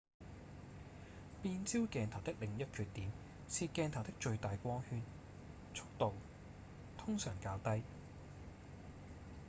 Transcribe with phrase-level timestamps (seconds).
[1.43, 3.11] 變焦鏡頭的另一缺點
[3.47, 4.99] 是鏡頭的最大光圈
[5.75, 6.15] 速度
[6.97, 7.83] 通常較低